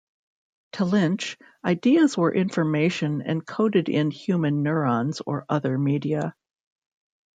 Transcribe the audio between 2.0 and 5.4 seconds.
were information encoded in human neurons